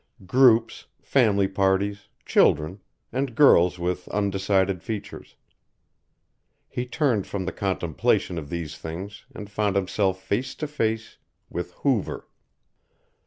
[0.25, 2.79] Groups, family parties, children,
[3.13, 5.35] and girls with undecided features.
[6.67, 11.19] He turned from the contemplation of these things and found himself face to face
[11.51, 12.27] with Hoover.